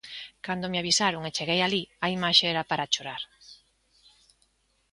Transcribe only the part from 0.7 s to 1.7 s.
me avisaron e cheguei